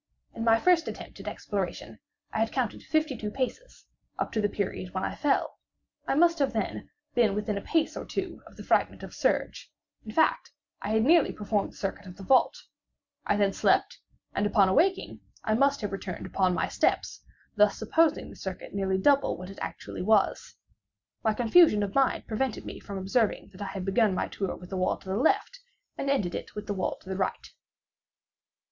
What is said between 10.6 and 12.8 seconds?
I had nearly performed the circuit of the vault.